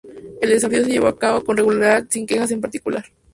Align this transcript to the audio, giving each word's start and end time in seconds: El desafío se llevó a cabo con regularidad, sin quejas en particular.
El 0.41 0.49
desafío 0.49 0.83
se 0.83 0.89
llevó 0.93 1.05
a 1.09 1.19
cabo 1.19 1.43
con 1.43 1.57
regularidad, 1.57 2.07
sin 2.09 2.25
quejas 2.25 2.49
en 2.49 2.59
particular. 2.59 3.05